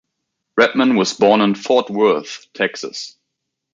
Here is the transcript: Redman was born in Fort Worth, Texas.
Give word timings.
Redman 0.57 0.95
was 0.95 1.13
born 1.13 1.41
in 1.41 1.53
Fort 1.53 1.91
Worth, 1.91 2.47
Texas. 2.55 3.15